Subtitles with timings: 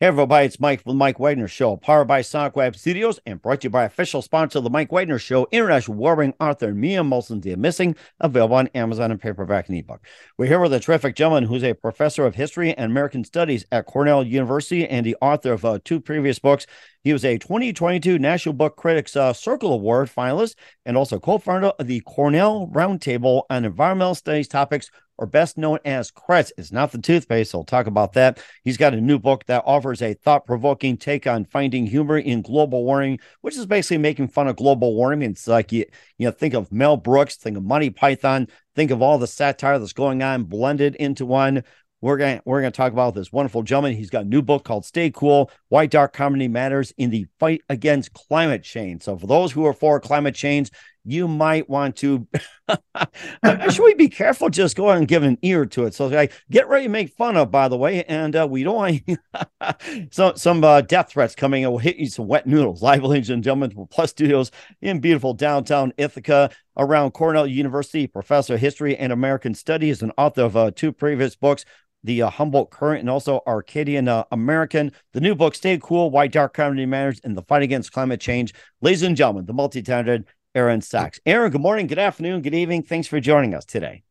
[0.00, 3.42] Hey everybody, it's Mike from the Mike Wagner Show, powered by Sonic Web Studios and
[3.42, 7.02] brought to you by official sponsor of the Mike Wagner Show, international warring author Mia
[7.02, 10.06] Mohsen Zia Missing, available on Amazon and paperback and ebook.
[10.36, 13.86] We're here with a terrific gentleman who's a professor of history and American studies at
[13.86, 16.64] Cornell University and the author of uh, two previous books.
[17.02, 20.54] He was a 2022 National Book Critics uh, Circle Award finalist
[20.86, 26.10] and also co-founder of the Cornell Roundtable on Environmental Studies Topics or best known as
[26.10, 26.52] Crest.
[26.56, 27.52] It's not the toothpaste.
[27.52, 28.38] We'll talk about that.
[28.62, 32.40] He's got a new book that offers a thought provoking take on finding humor in
[32.40, 35.30] global warming, which is basically making fun of global warming.
[35.30, 35.84] It's like you,
[36.16, 39.78] you know, think of Mel Brooks, think of Monty Python, think of all the satire
[39.78, 41.64] that's going on blended into one.
[42.00, 43.96] We're going we're going to talk about this wonderful gentleman.
[43.96, 47.62] He's got a new book called Stay Cool: Why Dark Comedy Matters in the Fight
[47.68, 49.02] Against Climate Change.
[49.02, 50.70] So for those who are for climate change,
[51.08, 52.26] you might want to
[53.70, 56.68] should we be careful just go and give an ear to it so like get
[56.68, 60.80] ready to make fun of by the way and uh, we don't want some uh,
[60.82, 63.86] death threats coming and we'll hit you some wet noodles live ladies and gentlemen from
[63.86, 64.50] plus studios
[64.82, 70.42] in beautiful downtown ithaca around cornell university professor of history and american studies and author
[70.42, 71.64] of uh, two previous books
[72.04, 74.92] the uh, Humboldt Current and also Arcadian uh, American.
[75.12, 78.54] The new book, Stay Cool Why Dark Comedy Matters in the Fight Against Climate Change.
[78.80, 80.26] Ladies and gentlemen, the multi talented
[80.58, 81.20] Aaron Sachs.
[81.24, 82.82] Aaron, good morning, good afternoon, good evening.
[82.82, 84.02] Thanks for joining us today.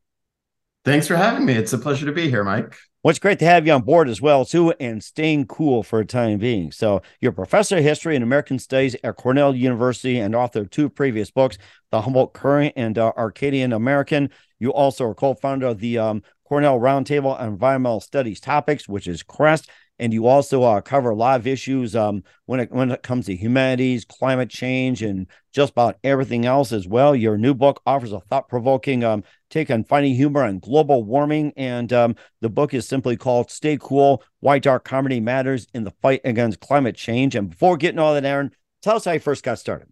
[0.82, 1.52] Thanks for having me.
[1.52, 2.74] It's a pleasure to be here, Mike.
[3.02, 6.00] Well, it's great to have you on board as well, too, and staying cool for
[6.00, 6.72] a time being.
[6.72, 10.70] So, you're a professor of history and American studies at Cornell University and author of
[10.70, 11.58] two previous books,
[11.90, 14.30] The Humboldt Current and uh, Arcadian American.
[14.58, 19.06] You also are co founder of the um, Cornell Roundtable on Environmental Studies Topics, which
[19.06, 22.90] is CREST and you also uh, cover a lot of issues um, when it when
[22.90, 27.14] it comes to humanities, climate change, and just about everything else as well.
[27.14, 31.52] Your new book offers a thought provoking um, take on finding humor and global warming,
[31.56, 35.92] and um, the book is simply called "Stay Cool: Why Dark Comedy Matters in the
[36.02, 39.44] Fight Against Climate Change." And before getting all that, Aaron, tell us how you first
[39.44, 39.88] got started.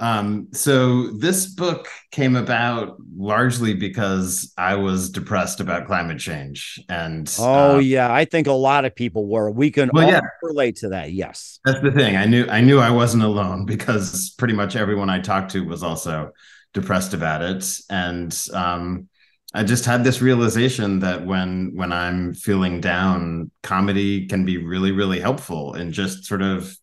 [0.00, 6.82] Um, so this book came about largely because I was depressed about climate change.
[6.88, 9.50] And oh uh, yeah, I think a lot of people were.
[9.50, 10.20] We can well, yeah.
[10.42, 11.12] relate to that.
[11.12, 11.60] Yes.
[11.66, 12.16] That's the thing.
[12.16, 15.82] I knew I knew I wasn't alone because pretty much everyone I talked to was
[15.82, 16.32] also
[16.72, 17.70] depressed about it.
[17.90, 19.08] And um,
[19.52, 24.92] I just had this realization that when when I'm feeling down, comedy can be really,
[24.92, 26.74] really helpful in just sort of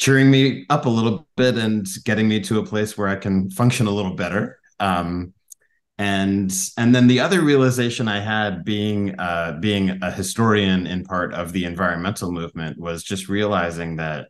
[0.00, 3.50] cheering me up a little bit and getting me to a place where I can
[3.50, 4.58] function a little better.
[4.80, 5.34] Um,
[5.98, 11.34] and and then the other realization I had being uh, being a historian in part
[11.34, 14.28] of the environmental movement was just realizing that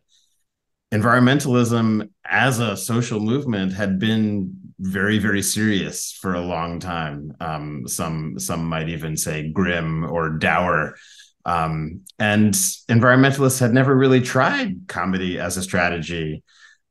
[0.93, 7.31] environmentalism as a social movement had been very very serious for a long time.
[7.39, 10.95] Um, some some might even say grim or dour.
[11.45, 16.43] Um, and environmentalists had never really tried comedy as a strategy.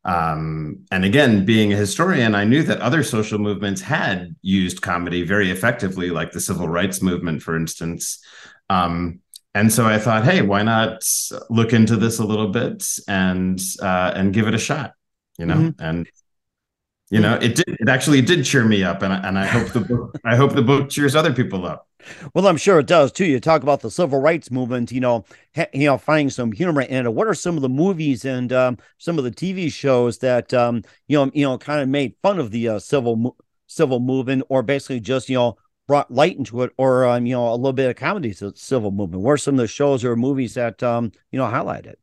[0.05, 5.23] Um, and again, being a historian, I knew that other social movements had used comedy
[5.23, 8.23] very effectively, like the civil rights movement, for instance.
[8.69, 9.21] Um,
[9.55, 11.03] and so I thought, hey, why not
[11.51, 14.93] look into this a little bit and uh, and give it a shot,
[15.39, 15.57] you know?
[15.57, 15.85] Mm-hmm.
[15.85, 16.09] And
[17.11, 17.77] you know, it did.
[17.81, 20.17] It actually did cheer me up, and I, and I hope the book.
[20.25, 21.89] I hope the book cheers other people up.
[22.35, 23.25] Well, I'm sure it does too.
[23.25, 25.25] You talk about the civil rights movement, you know,
[25.55, 27.14] ha- you know, finding some humor in it.
[27.14, 30.82] What are some of the movies and um, some of the TV shows that um,
[31.08, 33.37] you know, you know, kind of made fun of the uh, civil mo-
[33.67, 35.56] civil movement, or basically just you know
[35.87, 38.56] brought light into it, or um, you know, a little bit of comedy to the
[38.56, 39.23] civil movement?
[39.23, 41.99] What are some of the shows or movies that um, you know highlight it?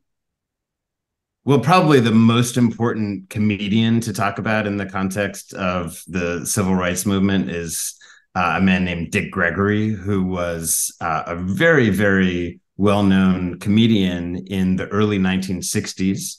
[1.47, 6.75] well, probably the most important comedian to talk about in the context of the civil
[6.75, 7.97] rights movement is
[8.37, 14.45] uh, a man named Dick Gregory, who was uh, a very, very well known comedian
[14.45, 16.35] in the early 1960s.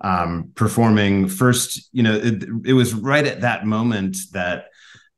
[0.00, 4.66] Um, performing first, you know, it, it, was right at that moment that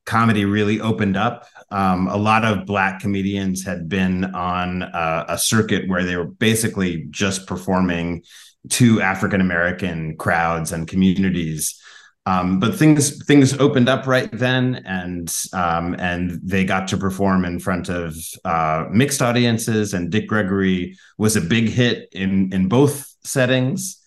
[0.07, 1.47] comedy really opened up.
[1.71, 6.25] Um, a lot of Black comedians had been on uh, a circuit where they were
[6.25, 8.23] basically just performing
[8.71, 11.79] to African American crowds and communities.
[12.25, 17.45] Um, but things things opened up right then, and um, and they got to perform
[17.45, 19.93] in front of uh, mixed audiences.
[19.93, 24.01] And Dick Gregory was a big hit in in both settings.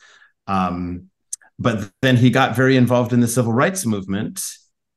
[0.48, 1.10] Um,
[1.60, 4.42] but then he got very involved in the civil rights movement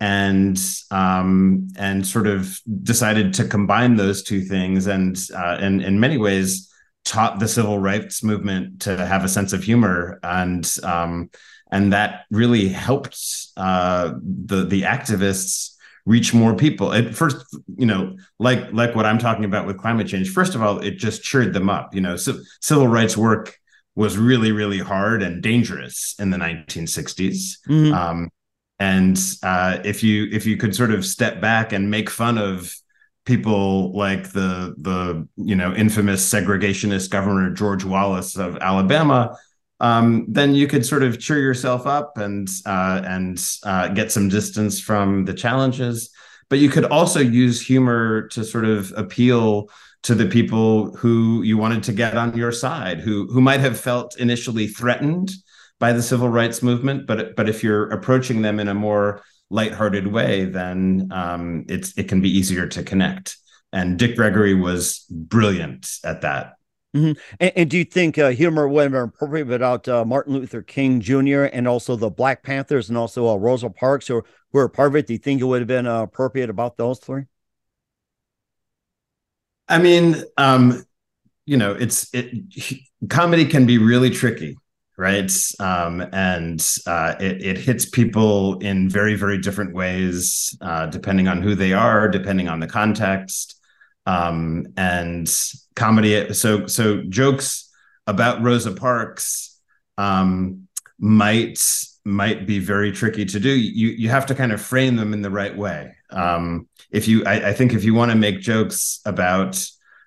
[0.01, 0.61] and
[0.91, 4.87] um, and sort of decided to combine those two things.
[4.87, 6.73] And uh, and in many ways,
[7.05, 11.31] taught the civil rights movement to have a sense of humor and um,
[11.71, 13.19] and that really helped
[13.57, 15.75] uh, the the activists
[16.07, 16.93] reach more people.
[16.93, 17.37] At first
[17.77, 20.93] you know like like what i'm talking about with climate change first of all it
[20.93, 21.95] just cheered them up.
[21.95, 23.59] You know so, civil rights work
[23.95, 27.93] was really really hard and dangerous in the 1960s mm-hmm.
[27.93, 28.31] um,
[28.79, 32.73] and uh, if you if you could sort of step back and make fun of
[33.29, 39.37] people like the the you know infamous segregationist governor George Wallace of Alabama,
[39.81, 44.31] um, then you could sort of cheer yourself up and uh, and uh, get some
[44.31, 46.11] distance from the challenges.
[46.49, 49.69] But you could also use humor to sort of appeal
[50.05, 53.79] to the people who you wanted to get on your side, who who might have
[53.79, 55.31] felt initially threatened
[55.79, 60.07] by the civil rights movement, but but if you're approaching them in a more lighthearted
[60.07, 63.37] way, then um, it's it can be easier to connect.
[63.73, 66.55] And Dick Gregory was brilliant at that.
[66.97, 67.21] Mm-hmm.
[67.39, 70.63] And, and, do you think uh, humor would have been appropriate without uh, Martin Luther
[70.63, 71.43] King Jr.
[71.45, 74.23] and also the Black Panthers and also uh, Rosa Parks who,
[74.53, 75.07] who were part of it?
[75.07, 77.25] Do you think it would have been uh, appropriate about those three?
[79.69, 80.83] I mean, um,
[81.45, 82.35] you know, it's it
[83.11, 84.57] comedy can be really tricky
[84.99, 85.33] right?
[85.61, 91.41] Um, and uh, it, it hits people in very, very different ways, uh, depending on
[91.41, 93.59] who they are, depending on the context.
[94.07, 95.33] Um, and
[95.77, 97.71] comedy, so so jokes
[98.07, 99.61] about Rosa Parks
[99.97, 100.67] um,
[100.99, 101.63] might
[102.05, 103.51] might be very tricky to do.
[103.51, 105.95] You you have to kind of frame them in the right way.
[106.11, 109.63] Um, if you, I, I think, if you want to make jokes about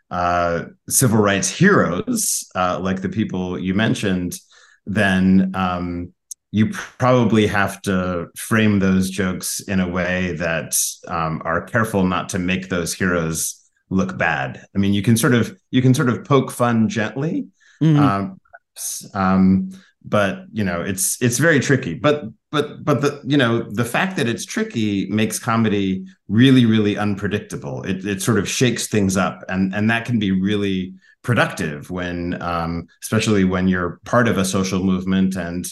[0.09, 4.35] uh, civil rights heroes, uh, like the people you mentioned,
[4.85, 6.13] then um,
[6.51, 12.29] you probably have to frame those jokes in a way that um, are careful not
[12.29, 13.57] to make those heroes
[13.89, 14.65] look bad.
[14.75, 17.47] I mean, you can sort of you can sort of poke fun gently,
[17.81, 17.99] mm-hmm.
[17.99, 18.41] um,
[19.13, 19.69] um,
[20.03, 21.93] but you know it's it's very tricky.
[21.93, 26.97] But but but the you know the fact that it's tricky makes comedy really really
[26.97, 27.83] unpredictable.
[27.83, 32.41] It it sort of shakes things up, and and that can be really productive when
[32.41, 35.67] um, especially when you're part of a social movement and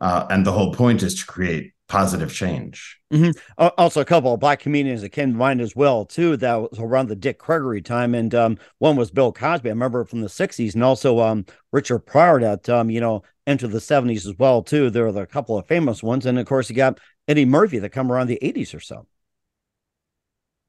[0.00, 2.98] uh, and the whole point is to create positive change.
[3.12, 3.66] Mm-hmm.
[3.76, 6.36] Also, a couple of black comedians that came to mind as well too.
[6.38, 9.68] That was around the Dick Gregory time, and um, one was Bill Cosby.
[9.68, 13.68] I remember from the '60s, and also um, Richard Pryor that um, you know into
[13.68, 14.90] the '70s as well too.
[14.90, 16.98] There were a couple of famous ones, and of course you got
[17.28, 19.06] Eddie Murphy that come around the '80s or so.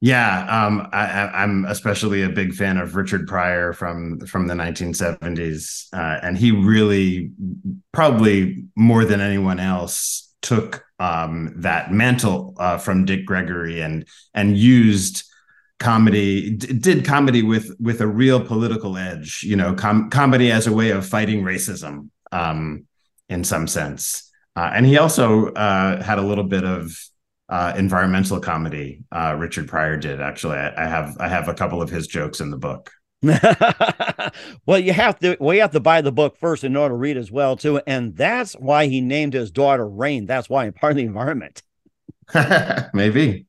[0.04, 5.86] Yeah, um, I, am especially a big fan of Richard Pryor from from the 1970s,
[5.94, 7.30] uh, and he really,
[7.90, 14.58] probably more than anyone else, took um, that mantle uh, from Dick Gregory and and
[14.58, 15.24] used
[15.80, 20.72] comedy did comedy with with a real political edge you know com- comedy as a
[20.72, 22.84] way of fighting racism um,
[23.30, 24.30] in some sense.
[24.54, 26.94] Uh, and he also uh, had a little bit of
[27.48, 30.20] uh, environmental comedy uh, Richard Pryor did.
[30.20, 32.90] Actually, I, I, have I have a couple of his jokes in the book.
[34.66, 36.98] well, you have to well, you have to buy the book first in order to
[36.98, 40.26] read as well too, and that's why he named his daughter Rain.
[40.26, 41.62] That's why part of the environment.
[42.94, 43.46] Maybe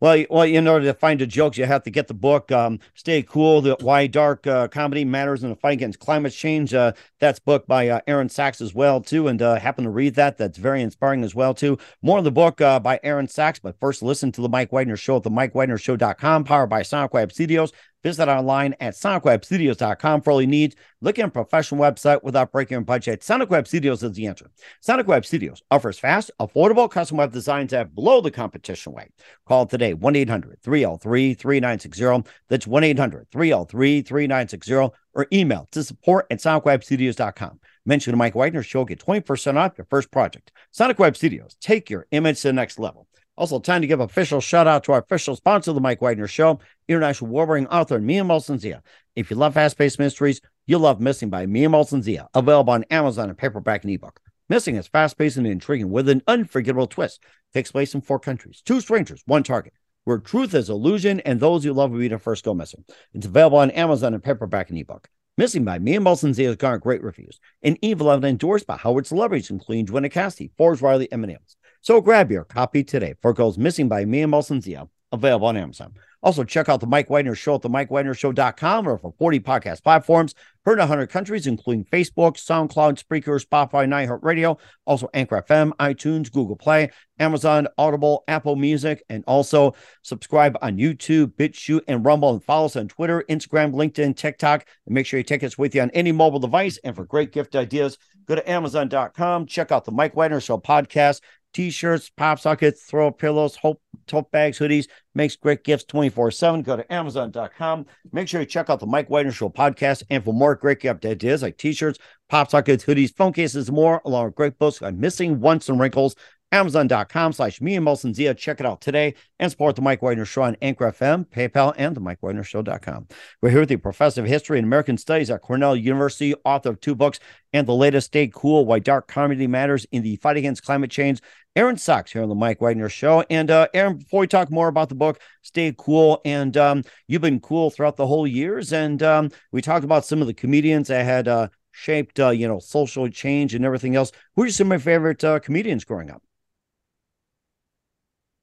[0.00, 2.50] well, well, in order to find the jokes, you have to get the book.
[2.52, 3.60] Um, Stay cool.
[3.60, 6.72] The why dark uh, comedy matters in the fight against climate change.
[6.72, 10.14] Uh, that's book by uh, Aaron Sachs as well too, and uh, happen to read
[10.14, 10.38] that.
[10.38, 11.78] That's very inspiring as well too.
[12.02, 14.96] More of the book uh, by Aaron Sachs, but first listen to the Mike Wagner
[14.96, 17.72] Show at the MikeWagnerShow.com, powered by Sonic Web Studios.
[18.06, 20.76] Visit online at sonicwebstudios.com for all your needs.
[21.00, 23.24] Look at a professional website without breaking your budget.
[23.24, 24.48] Sonic Web Studios is the answer.
[24.80, 29.08] Sonic Web Studios offers fast, affordable custom web designs that blow the competition away.
[29.48, 32.30] Call today 1 800 303 3960.
[32.48, 37.58] That's 1 800 303 3960 or email to support at sonicwebstudios.com.
[37.86, 40.52] Mention the Mike Wagner Show, get 20% off your first project.
[40.70, 43.08] Sonic Web Studios, take your image to the next level.
[43.36, 46.26] Also, time to give official shout out to our official sponsor of the Mike Wagner
[46.26, 48.82] Show, international warring author Mia Mohsen Zia.
[49.14, 52.84] If you love fast paced mysteries, you'll love Missing by Mia Mohsen Zia, available on
[52.84, 54.20] Amazon and paperback and ebook.
[54.48, 57.22] Missing is fast paced and intriguing with an unforgettable twist.
[57.52, 59.74] Takes place in four countries, two strangers, one target,
[60.04, 62.84] where truth is illusion and those you love will be the first go missing.
[63.12, 65.08] It's available on Amazon and paperback and ebook.
[65.36, 69.50] Missing by Mia Mohsen Zia has garnered great reviews and even endorsed by Howard celebrities,
[69.50, 71.56] including Joanna Cassidy, Forbes Riley, and many others.
[71.86, 73.14] So grab your copy today.
[73.22, 75.94] For Goes Missing by Mia Mohsen Zia, available on Amazon.
[76.20, 80.34] Also, check out the Mike Wagner Show at the MikeWagnerShow.com or for 40 podcast platforms,
[80.64, 86.56] heard in 100 countries, including Facebook, SoundCloud, Spreaker, Spotify, iHeartRadio, also Anchor FM, iTunes, Google
[86.56, 86.90] Play,
[87.20, 92.74] Amazon, Audible, Apple Music, and also subscribe on YouTube, BitChute, and Rumble, and follow us
[92.74, 96.10] on Twitter, Instagram, LinkedIn, TikTok, and make sure you take us with you on any
[96.10, 96.78] mobile device.
[96.82, 101.20] And for great gift ideas, go to Amazon.com, check out the Mike Wagner Show podcast,
[101.56, 106.62] t-shirts, pop sockets, throw pillows, hope, tote bags, hoodies, makes great gifts 24-7.
[106.62, 107.86] Go to Amazon.com.
[108.12, 110.02] Make sure you check out the Mike Wagner Show podcast.
[110.10, 111.98] And for more great gift ideas like t-shirts,
[112.28, 116.14] pop sockets, hoodies, phone cases, more, along with great books on missing once and wrinkles,
[116.52, 118.32] Amazon.com slash me and Mohsen Zia.
[118.34, 121.94] Check it out today and support the Mike Wagner Show on Anchor FM, PayPal, and
[121.94, 123.08] the Mike Wagner Show.com.
[123.42, 126.80] We're here with the professor of history and American studies at Cornell University, author of
[126.80, 127.18] two books
[127.52, 131.20] and the latest Stay Cool Why Dark Comedy Matters in the Fight Against Climate Change.
[131.56, 133.24] Aaron Sachs here on the Mike Wagner Show.
[133.30, 137.22] And uh, Aaron, before we talk more about the book, Stay Cool, and um, you've
[137.22, 138.72] been cool throughout the whole years.
[138.72, 142.46] And um, we talked about some of the comedians that had uh, shaped, uh, you
[142.46, 144.12] know, social change and everything else.
[144.34, 146.22] Who are some of my favorite uh, comedians growing up?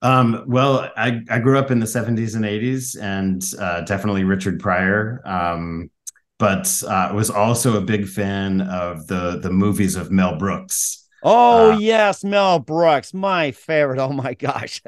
[0.04, 4.60] Um, well, I, I grew up in the 70s and 80s and uh, definitely Richard
[4.60, 5.22] Pryor.
[5.26, 5.90] Um,
[6.38, 11.08] but uh, was also a big fan of the the movies of Mel Brooks.
[11.22, 14.00] Oh uh, yes, Mel Brooks, my favorite.
[14.00, 14.82] Oh my gosh.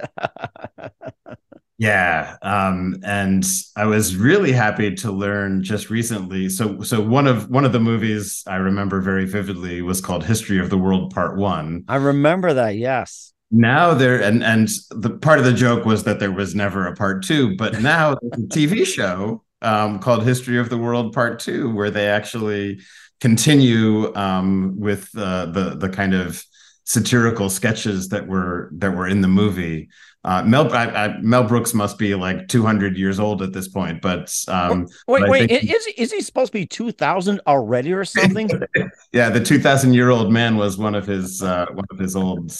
[1.77, 3.45] yeah, um, and
[3.77, 6.50] I was really happy to learn just recently.
[6.50, 10.60] So, so one of one of the movies I remember very vividly was called History
[10.60, 11.86] of the World Part One.
[11.88, 12.75] I remember that.
[12.75, 16.88] Yes now there and and the part of the joke was that there was never
[16.88, 21.14] a part two but now there's a tv show um, called history of the world
[21.14, 22.80] part two where they actually
[23.22, 26.44] continue um, with uh, the the kind of
[26.84, 29.90] satirical sketches that were that were in the movie
[30.25, 34.02] uh, Mel I, I, Mel Brooks must be like 200 years old at this point,
[34.02, 38.50] but um, wait, but wait, is is he supposed to be 2000 already or something?
[39.14, 42.52] yeah, the 2000 year old man was one of his uh, one of his old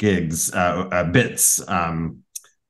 [0.00, 1.60] gigs, uh, uh, bits.
[1.68, 2.24] Um,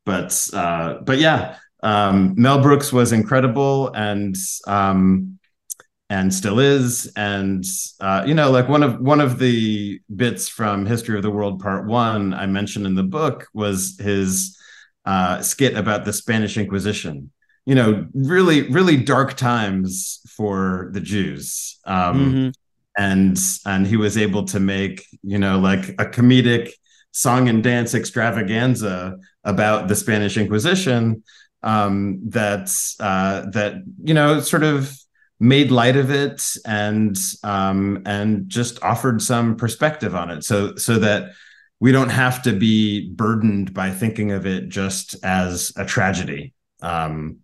[0.04, 5.38] but uh, but yeah, um, Mel Brooks was incredible and um,
[6.10, 7.10] and still is.
[7.16, 7.64] And
[8.00, 11.60] uh, you know, like one of one of the bits from History of the World
[11.60, 14.58] Part One I mentioned in the book was his
[15.06, 17.32] uh, skit about the Spanish Inquisition.
[17.64, 21.78] You know, really, really dark times for the Jews.
[21.84, 22.48] Um, mm-hmm.
[22.98, 26.72] And and he was able to make you know like a comedic
[27.12, 31.22] song and dance extravaganza about the Spanish Inquisition
[31.62, 34.96] um, that uh, that you know sort of
[35.38, 40.98] made light of it and um, and just offered some perspective on it, so so
[40.98, 41.32] that
[41.80, 46.52] we don't have to be burdened by thinking of it just as a tragedy.
[46.82, 47.38] Um,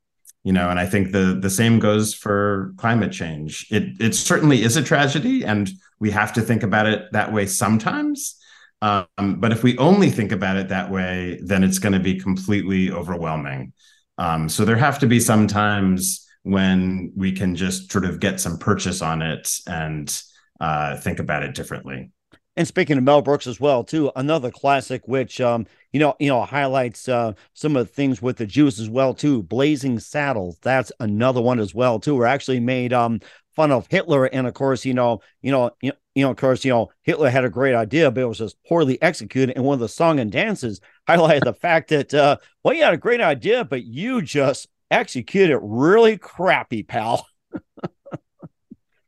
[0.44, 3.66] you know, and I think the the same goes for climate change.
[3.70, 5.68] It it certainly is a tragedy, and
[5.98, 8.40] we have to think about it that way sometimes.
[8.82, 12.20] Um, but if we only think about it that way, then it's going to be
[12.20, 13.72] completely overwhelming.
[14.18, 18.40] Um, so there have to be some times when we can just sort of get
[18.40, 20.22] some purchase on it and
[20.60, 22.10] uh, think about it differently.
[22.58, 26.28] And speaking of Mel Brooks as well, too, another classic which um, you know, you
[26.28, 29.42] know, highlights uh, some of the things with the Jews as well, too.
[29.42, 32.14] Blazing Saddles, that's another one as well, too.
[32.14, 33.20] We're actually made um
[33.56, 36.70] fun of Hitler, and of course, you know, you know, you, know, of course, you
[36.70, 39.56] know, Hitler had a great idea, but it was just poorly executed.
[39.56, 42.94] And one of the song and dances highlighted the fact that, uh, well, you had
[42.94, 47.26] a great idea, but you just executed really crappy, pal.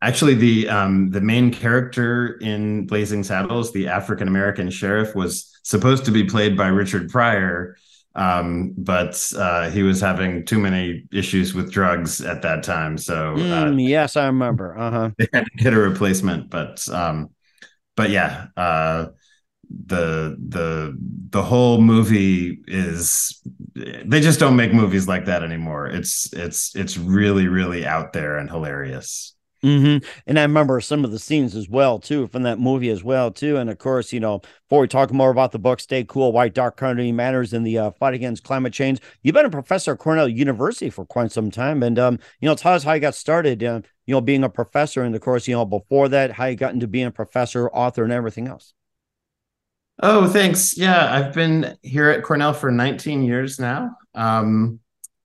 [0.00, 6.05] Actually, the um, the main character in Blazing Saddles, the African American sheriff, was supposed
[6.05, 7.76] to be played by Richard Pryor,
[8.19, 12.99] um, but uh, he was having too many issues with drugs at that time.
[12.99, 14.77] So uh, mm, yes, I remember.
[14.79, 15.11] Uh huh.
[15.19, 17.31] They had to get a replacement, but um,
[17.97, 19.07] but yeah, uh,
[19.87, 20.99] the the
[21.31, 23.41] the whole movie is
[23.75, 25.87] they just don't make movies like that anymore.
[25.87, 29.35] It's it's it's really really out there and hilarious.
[29.62, 30.07] Mm-hmm.
[30.27, 33.31] And I remember some of the scenes as well, too, from that movie as well,
[33.31, 33.57] too.
[33.57, 36.49] And of course, you know, before we talk more about the book, Stay Cool, Why
[36.49, 39.99] Dark Comedy Matters in the uh, Fight Against Climate Change, you've been a professor at
[39.99, 41.83] Cornell University for quite some time.
[41.83, 44.49] And, um, you know, tell us how you got started, uh, you know, being a
[44.49, 45.03] professor.
[45.03, 48.05] And of course, you know, before that, how you got into being a professor, author,
[48.05, 48.75] and everything else.
[50.00, 50.79] Oh, thanks.
[50.79, 53.97] Yeah, I've been here at Cornell for 19 years now.
[54.15, 54.79] Um,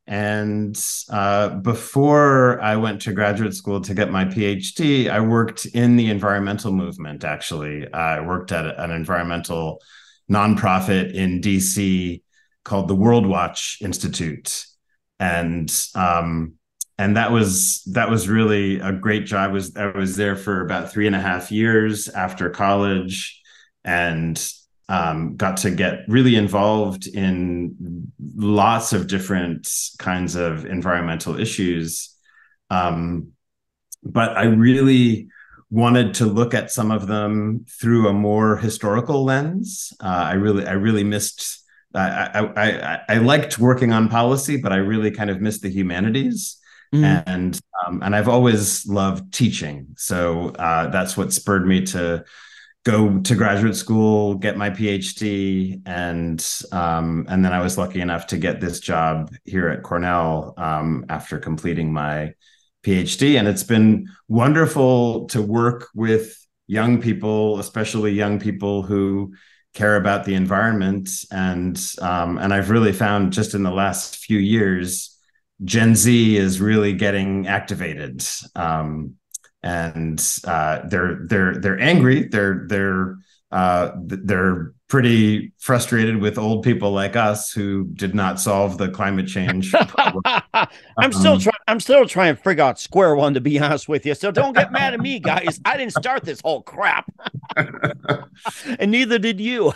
[0.05, 0.77] and
[1.09, 6.09] uh, before I went to graduate school to get my PhD, I worked in the
[6.09, 7.91] environmental movement, actually.
[7.93, 9.81] I worked at an environmental
[10.29, 12.21] nonprofit in DC
[12.65, 14.65] called the Worldwatch Institute.
[15.19, 16.55] And um,
[16.97, 19.49] and that was that was really a great job.
[19.49, 23.41] I was I was there for about three and a half years after college
[23.83, 24.37] and
[24.93, 32.15] um, got to get really involved in lots of different kinds of environmental issues.
[32.69, 33.29] Um,
[34.03, 35.29] but I really
[35.71, 39.93] wanted to look at some of them through a more historical lens.
[39.99, 41.63] Uh, I really, I really missed.
[41.95, 45.69] I, I, I, I, liked working on policy, but I really kind of missed the
[45.69, 46.59] humanities.
[46.93, 47.23] Mm.
[47.25, 52.23] And um, and I've always loved teaching, so uh, that's what spurred me to
[52.83, 58.27] go to graduate school, get my PhD, and um, and then I was lucky enough
[58.27, 62.33] to get this job here at Cornell um, after completing my
[62.85, 66.37] PhD, and it's been wonderful to work with
[66.67, 69.33] young people, especially young people who
[69.73, 74.37] care about the environment, and um, and I've really found just in the last few
[74.37, 75.09] years.
[75.63, 78.21] Gen Z is really getting activated.
[78.53, 79.15] Um,
[79.63, 82.27] and uh, they're they're they're angry.
[82.27, 83.17] They're they're
[83.51, 89.27] uh, they're pretty frustrated with old people like us who did not solve the climate
[89.27, 89.73] change.
[90.97, 91.53] I'm still um, trying.
[91.67, 93.33] I'm still trying to figure out square one.
[93.33, 95.59] To be honest with you, so don't get mad at me, guys.
[95.65, 97.11] I didn't start this whole crap,
[97.55, 99.73] and neither did you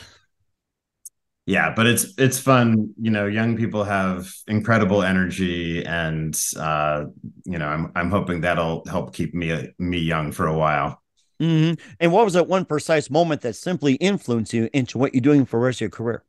[1.48, 7.06] yeah but it's it's fun you know young people have incredible energy and uh
[7.46, 11.02] you know i'm i'm hoping that'll help keep me me young for a while
[11.42, 11.74] mm-hmm.
[12.00, 15.46] and what was that one precise moment that simply influenced you into what you're doing
[15.46, 16.24] for the rest of your career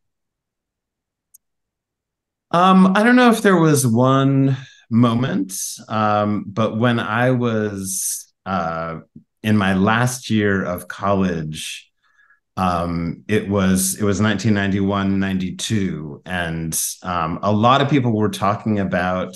[2.52, 4.56] um i don't know if there was one
[4.88, 5.52] moment
[5.88, 9.00] um but when i was uh
[9.42, 11.87] in my last year of college
[12.58, 18.80] um, it was it was 1991 92 and um, a lot of people were talking
[18.80, 19.34] about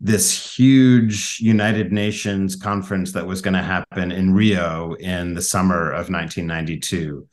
[0.00, 5.90] this huge united nations conference that was going to happen in rio in the summer
[5.90, 7.26] of 1992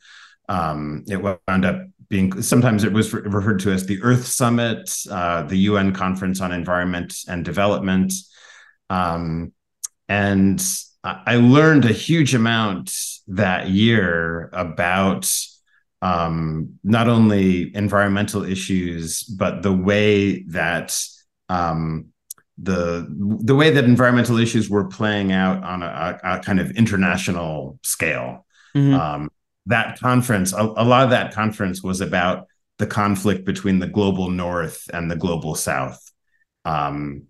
[0.48, 5.42] um, it wound up being sometimes it was referred to as the earth summit uh,
[5.42, 8.12] the un conference on environment and development.
[8.90, 9.52] Um,
[10.08, 10.62] and
[11.06, 12.92] I learned a huge amount
[13.28, 15.30] that year about
[16.02, 20.98] um, not only environmental issues, but the way that
[21.48, 22.06] um,
[22.58, 23.06] the
[23.42, 28.46] the way that environmental issues were playing out on a, a kind of international scale.
[28.74, 28.94] Mm-hmm.
[28.94, 29.30] Um,
[29.66, 32.46] that conference, a, a, lot of that conference was about
[32.78, 36.00] the conflict between the global north and the global south.
[36.64, 37.24] Um,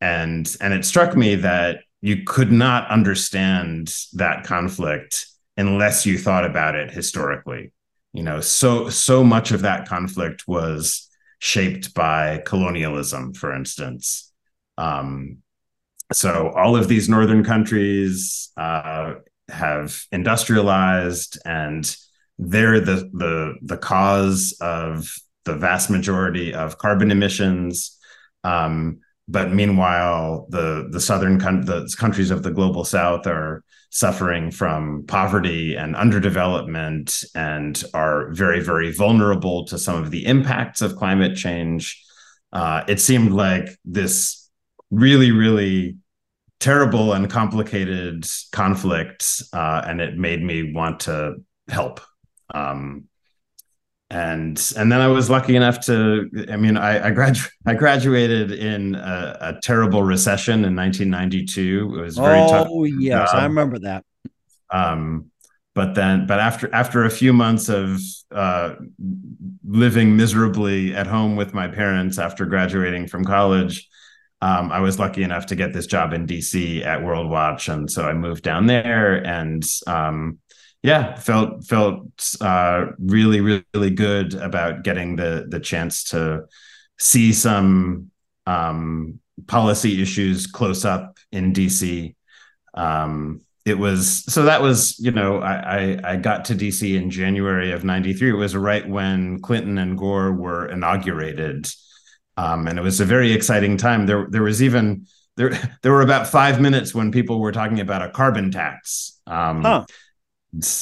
[0.00, 6.44] and and it struck me that you could not understand that conflict unless you thought
[6.44, 7.72] about it historically.
[8.12, 11.08] You know so so much of that conflict was
[11.38, 14.32] shaped by colonialism for instance.
[14.78, 15.38] Um,
[16.12, 19.14] so all of these northern countries uh,
[19.48, 21.96] have industrialized and
[22.38, 27.98] they're the the the cause of the vast majority of carbon emissions.
[28.44, 35.04] Um, but meanwhile, the the southern the countries of the global south are suffering from
[35.06, 41.36] poverty and underdevelopment and are very very vulnerable to some of the impacts of climate
[41.36, 42.04] change.
[42.52, 44.50] Uh, it seemed like this
[44.90, 45.96] really really
[46.58, 51.36] terrible and complicated conflict, uh, and it made me want to
[51.68, 52.00] help.
[52.52, 53.04] Um,
[54.10, 58.50] and and then I was lucky enough to I mean I I, gradu- I graduated
[58.50, 62.68] in a, a, terrible recession in 1992 it was very oh, tough.
[62.70, 64.04] Oh yes um, I remember that.
[64.70, 65.30] um
[65.74, 68.00] but then but after after a few months of
[68.32, 68.74] uh,
[69.64, 73.88] living miserably at home with my parents after graduating from college
[74.42, 77.70] um, I was lucky enough to get this job in DC at Worldwatch.
[77.70, 80.38] And so I moved down there and um
[80.82, 86.44] yeah felt felt uh, really really good about getting the the chance to
[86.98, 88.10] see some
[88.46, 92.14] um, policy issues close up in dc
[92.74, 97.10] Um, it was so that was you know I, I, I got to DC in
[97.10, 98.30] January of '93.
[98.30, 101.66] It was right when Clinton and Gore were inaugurated,
[102.36, 104.06] um, and it was a very exciting time.
[104.06, 105.50] There there was even there
[105.82, 109.20] there were about five minutes when people were talking about a carbon tax.
[109.26, 109.84] Um, huh.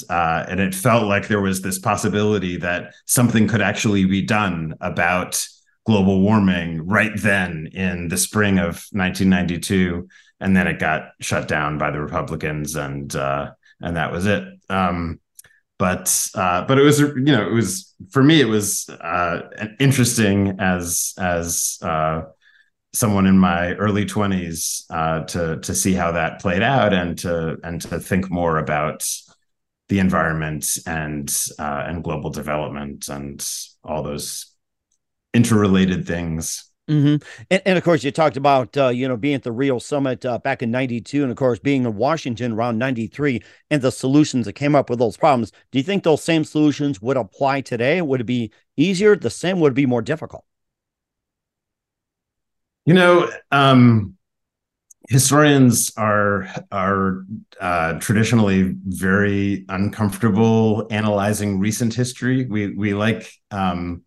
[0.09, 4.75] Uh, and it felt like there was this possibility that something could actually be done
[4.81, 5.47] about
[5.87, 10.07] global warming right then in the spring of 1992
[10.41, 13.51] and then it got shut down by the republicans and uh,
[13.81, 14.45] and that was it.
[14.69, 15.21] Um,
[15.79, 19.43] but uh, but it was you know it was for me it was uh,
[19.79, 22.23] interesting as as uh,
[22.93, 27.59] someone in my early 20s uh, to to see how that played out and to
[27.63, 29.07] and to think more about
[29.89, 33.47] the environment and uh, and global development and
[33.83, 34.55] all those
[35.35, 36.65] interrelated things.
[36.89, 37.23] Mm-hmm.
[37.51, 40.25] And, and, of course, you talked about uh, you know being at the Rio Summit
[40.25, 44.47] uh, back in '92, and of course being in Washington around '93, and the solutions
[44.47, 45.53] that came up with those problems.
[45.71, 48.01] Do you think those same solutions would apply today?
[48.01, 49.17] Would it be easier?
[49.17, 49.61] The same?
[49.61, 50.45] Would it be more difficult?
[52.87, 54.17] You know, um,
[55.09, 57.25] historians are are
[57.61, 62.45] uh, traditionally very uncomfortable analyzing recent history.
[62.45, 64.03] We we like um,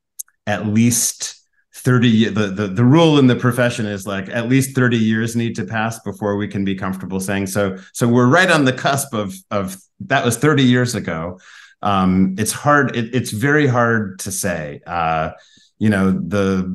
[0.45, 1.39] at least
[1.73, 5.55] 30 the, the the rule in the profession is like at least 30 years need
[5.55, 9.13] to pass before we can be comfortable saying so so we're right on the cusp
[9.13, 11.39] of of that was 30 years ago
[11.81, 15.31] um it's hard it, it's very hard to say uh
[15.79, 16.69] you know the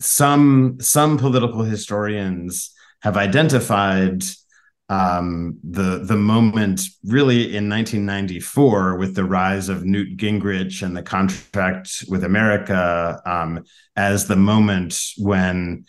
[0.00, 4.22] some some political historians have identified
[4.88, 11.02] um, the the moment really in 1994 with the rise of Newt Gingrich and the
[11.02, 15.84] contract with America um, as the moment when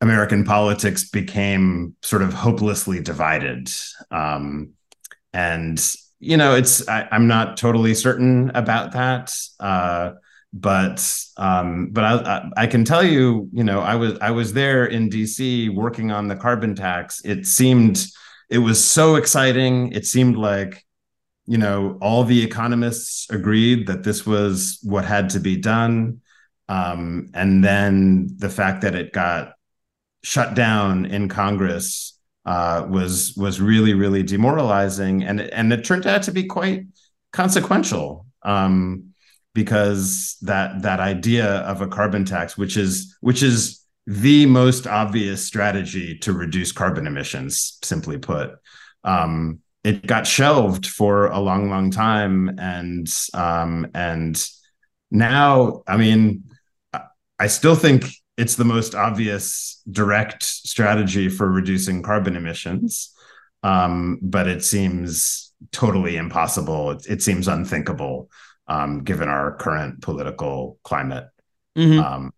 [0.00, 3.70] American politics became sort of hopelessly divided.
[4.10, 4.70] Um,
[5.34, 5.78] and
[6.18, 9.34] you know, it's I, am not totally certain about that.
[9.58, 10.12] Uh,
[10.52, 14.86] but um, but I, I can tell you, you know, I was I was there
[14.86, 15.68] in D.C.
[15.68, 17.20] working on the carbon tax.
[17.24, 18.04] It seemed
[18.48, 19.92] it was so exciting.
[19.92, 20.84] It seemed like
[21.46, 26.20] you know all the economists agreed that this was what had to be done,
[26.68, 29.52] um, and then the fact that it got
[30.22, 36.24] shut down in Congress uh, was was really really demoralizing, and and it turned out
[36.24, 36.86] to be quite
[37.32, 38.26] consequential.
[38.42, 39.09] Um,
[39.54, 45.46] because that that idea of a carbon tax, which is which is the most obvious
[45.46, 48.52] strategy to reduce carbon emissions, simply put,
[49.04, 54.42] um, it got shelved for a long, long time, and um, and
[55.10, 56.44] now, I mean,
[57.38, 58.04] I still think
[58.36, 63.14] it's the most obvious direct strategy for reducing carbon emissions,
[63.62, 66.92] um, but it seems totally impossible.
[66.92, 68.30] It, it seems unthinkable
[68.70, 71.26] um, given our current political climate.
[71.76, 71.98] Mm-hmm.
[71.98, 72.32] Um,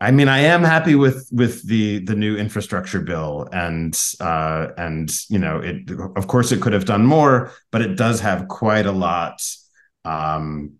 [0.00, 5.08] I mean, I am happy with with the the new infrastructure bill, and uh, and
[5.30, 8.84] you know, it of course it could have done more, but it does have quite
[8.84, 9.40] a lot
[10.04, 10.72] um,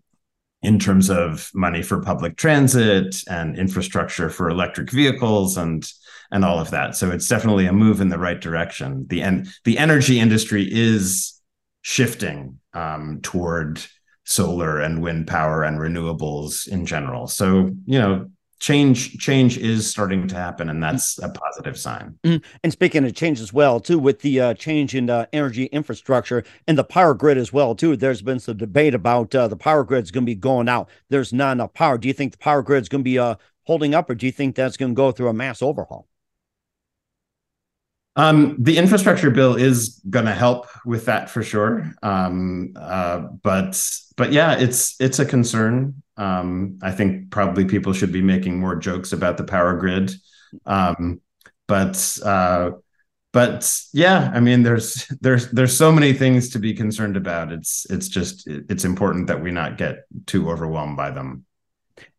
[0.61, 5.89] in terms of money for public transit and infrastructure for electric vehicles and
[6.29, 6.97] and all of that.
[6.97, 9.05] So it's definitely a move in the right direction.
[9.07, 11.39] The en- the energy industry is
[11.81, 13.81] shifting um, toward
[14.23, 17.27] solar and wind power and renewables in general.
[17.27, 18.29] So, you know,
[18.63, 22.37] change change is starting to happen and that's a positive sign mm-hmm.
[22.63, 26.45] and speaking of change as well too with the uh, change in uh, energy infrastructure
[26.65, 29.83] and the power grid as well too there's been some debate about uh, the power
[29.83, 32.61] grid's going to be going out there's not enough power do you think the power
[32.61, 35.11] grid's going to be uh, holding up or do you think that's going to go
[35.11, 36.07] through a mass overhaul
[38.15, 41.91] um, the infrastructure bill is going to help with that for sure.
[42.03, 43.81] Um, uh, but
[44.15, 46.03] but yeah, it's it's a concern.
[46.15, 50.11] Um, I think probably people should be making more jokes about the power grid.
[50.65, 51.21] Um,
[51.67, 52.71] but uh,
[53.31, 57.51] but yeah, I mean, there's there's there's so many things to be concerned about.
[57.51, 61.45] It's it's just it's important that we not get too overwhelmed by them.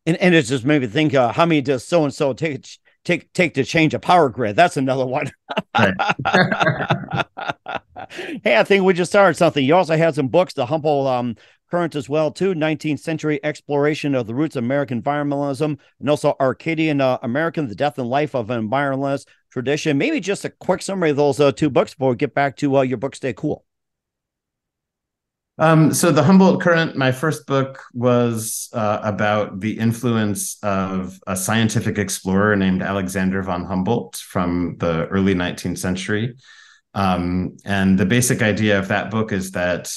[0.06, 2.66] And and it's just made me think uh, how many does so and so take
[3.04, 4.56] take take to change a power grid.
[4.56, 5.30] That's another one.
[5.74, 5.92] hey,
[8.56, 9.64] I think we just started something.
[9.64, 11.36] You also had some books, the Humboldt um,
[11.70, 12.54] Current as well, too.
[12.54, 17.74] 19th century exploration of the roots of American environmentalism, and also Arcadian uh, American, the
[17.74, 19.98] death and life of an environmentalist tradition.
[19.98, 22.78] Maybe just a quick summary of those uh, two books before we get back to
[22.78, 23.64] uh, your book, Stay Cool.
[25.56, 31.36] Um, so the Humboldt Current, my first book was uh, about the influence of a
[31.36, 36.34] scientific explorer named Alexander von Humboldt from the early 19th century.
[36.94, 39.94] Um, and the basic idea of that book is that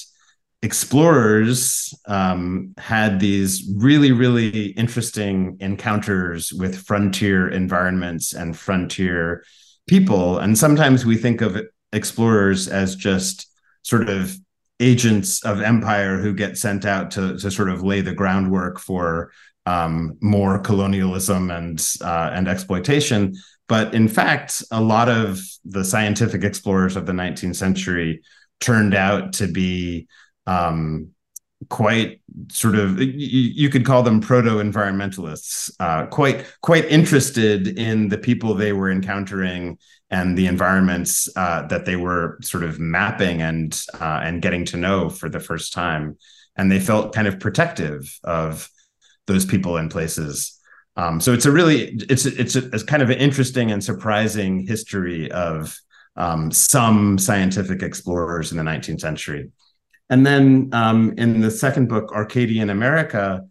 [0.62, 9.44] explorers um, had these really, really interesting encounters with frontier environments and frontier
[9.88, 10.38] people.
[10.38, 11.60] And sometimes we think of
[11.94, 13.50] explorers as just
[13.82, 14.38] sort of
[14.80, 19.32] agents of empire who get sent out to, to sort of lay the groundwork for
[19.66, 23.34] um, more colonialism and uh, and exploitation.
[23.68, 28.22] But in fact, a lot of the scientific explorers of the 19th century
[28.60, 30.08] turned out to be
[30.46, 31.10] um,
[31.70, 38.54] quite sort of you, could call them proto-environmentalists, uh, quite quite interested in the people
[38.54, 39.78] they were encountering
[40.10, 44.78] and the environments uh, that they were sort of mapping and uh, and getting to
[44.78, 46.18] know for the first time,
[46.56, 48.70] and they felt kind of protective of
[49.26, 50.54] those people and places.
[50.96, 54.66] Um, so it's a really it's it's a, it's kind of an interesting and surprising
[54.66, 55.78] history of
[56.16, 59.52] um, some scientific explorers in the 19th century.
[60.10, 63.46] And then um, in the second book, Arcadian America,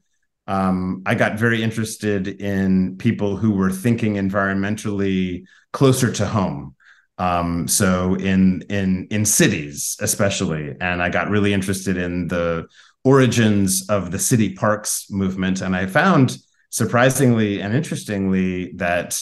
[0.46, 6.74] um, I got very interested in people who were thinking environmentally closer to home.
[7.18, 12.66] Um, so in in in cities especially, and I got really interested in the
[13.04, 15.62] origins of the city parks movement.
[15.62, 16.36] And I found
[16.70, 19.18] surprisingly and interestingly that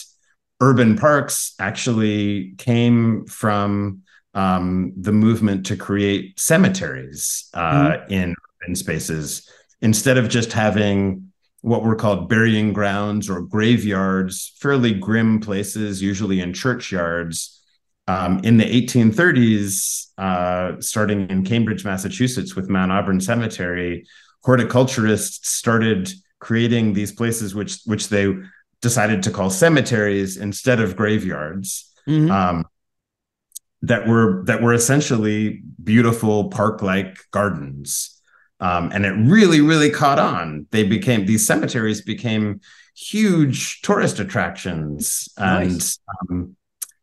[0.59, 4.01] urban parks actually came from
[4.35, 8.13] um, the movement to create cemeteries uh, mm-hmm.
[8.13, 9.49] in urban spaces
[9.81, 16.39] instead of just having what were called burying grounds or graveyards, fairly grim places, usually
[16.39, 17.55] in churchyards
[18.07, 24.05] um, in the 1830s, uh, starting in Cambridge, Massachusetts, with Mount Auburn Cemetery,
[24.43, 28.31] horticulturists started creating these places which which they
[28.81, 31.91] decided to call cemeteries instead of graveyards.
[32.07, 32.29] Mm-hmm.
[32.29, 32.65] Um,
[33.81, 38.19] that were that were essentially beautiful park-like gardens,
[38.59, 40.67] um, and it really, really caught on.
[40.71, 42.61] They became these cemeteries became
[42.95, 45.99] huge tourist attractions, nice.
[46.29, 46.55] and um,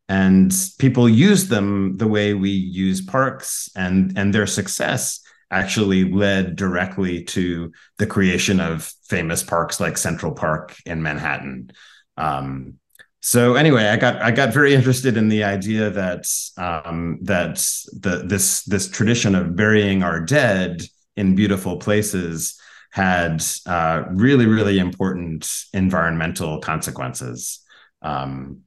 [0.08, 6.56] and people use them the way we use parks and and their success actually led
[6.56, 11.70] directly to the creation of famous parks like Central Park in Manhattan.
[12.16, 12.78] Um,
[13.22, 16.26] so anyway, I got I got very interested in the idea that
[16.58, 17.54] um, that
[17.92, 20.82] the this this tradition of burying our dead
[21.16, 27.60] in beautiful places had uh, really really important environmental consequences.
[28.02, 28.62] Um,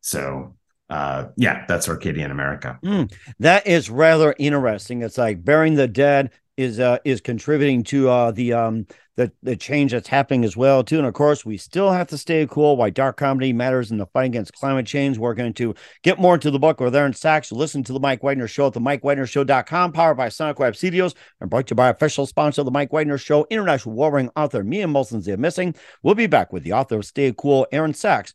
[0.00, 0.56] so
[0.90, 2.80] uh, yeah, that's Arcadian America.
[2.82, 5.02] Mm, that is rather interesting.
[5.02, 9.56] It's like burying the dead is uh, is contributing to uh, the um the the
[9.56, 10.98] change that's happening as well too.
[10.98, 12.76] And of course, we still have to stay cool.
[12.76, 15.18] Why dark comedy matters in the fight against climate change.
[15.18, 17.50] We're going to get more into the book with Aaron Sachs.
[17.50, 21.50] Listen to the Mike Wagner Show at the MikeWagnerShow.com, powered by Sonic Web Studios, and
[21.50, 24.86] brought to you by official sponsor of the Mike Wagner Show, international warring author Mia
[24.86, 25.74] Molson's They're Missing.
[26.02, 28.34] We'll be back with the author of Stay Cool, Aaron Sachs,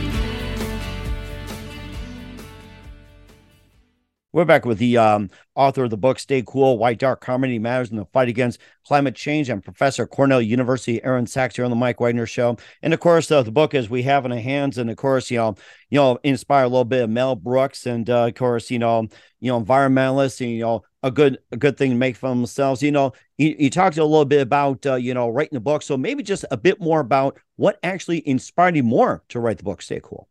[4.33, 7.91] We're back with the um, author of the book Stay Cool Why Dark Comedy Matters
[7.91, 11.75] in the Fight Against Climate Change and Professor Cornell University, Aaron Sachs here on the
[11.75, 12.55] Mike Wagner Show.
[12.81, 15.29] And of course, uh, the book is we have in our hands, and of course,
[15.31, 15.55] you know,
[15.89, 19.05] you know, inspire a little bit of Mel Brooks and uh, of course, you know,
[19.41, 22.81] you know, environmentalists and you know, a good a good thing to make for themselves.
[22.81, 25.81] You know, you, you talked a little bit about uh, you know writing the book,
[25.81, 29.65] so maybe just a bit more about what actually inspired you more to write the
[29.65, 30.29] book Stay Cool.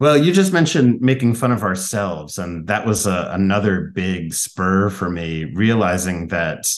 [0.00, 4.90] Well, you just mentioned making fun of ourselves, and that was a, another big spur
[4.90, 6.68] for me, realizing that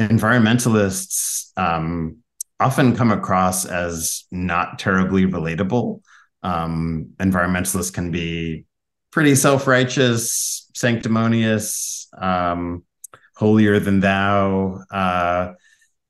[0.00, 2.18] environmentalists um,
[2.58, 6.00] often come across as not terribly relatable.
[6.42, 8.64] Um, environmentalists can be
[9.12, 12.82] pretty self righteous, sanctimonious, um,
[13.36, 14.80] holier than thou.
[14.90, 15.52] Uh,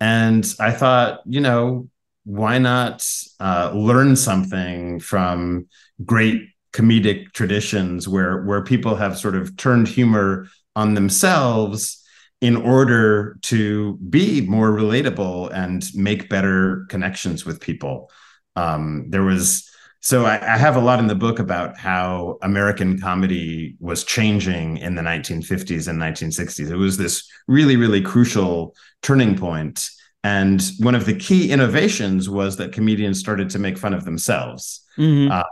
[0.01, 1.91] and I thought, you know,
[2.25, 3.07] why not
[3.41, 5.67] uh, learn something from
[6.05, 12.03] great comedic traditions where where people have sort of turned humor on themselves
[12.43, 18.11] in order to be more relatable and make better connections with people.
[18.57, 23.01] Um, there was so I, I, have a lot in the book about how American
[23.01, 26.71] comedy was changing in the 1950s and 1960s.
[26.71, 29.89] It was this really, really crucial turning point
[30.27, 34.83] and one of the key innovations was that comedians started to make fun of themselves.
[34.99, 35.31] Mm-hmm.
[35.31, 35.45] Uh,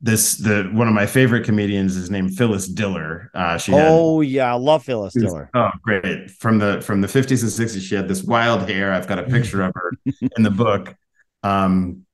[0.00, 3.30] this the one of my favorite comedians is named Phyllis Diller.
[3.34, 5.50] Uh, she oh had, yeah, I love Phyllis Diller.
[5.54, 7.84] Oh great from the from the fifties and sixties.
[7.84, 8.92] She had this wild hair.
[8.92, 9.92] I've got a picture of her
[10.36, 10.94] in the book.
[11.42, 12.06] Um,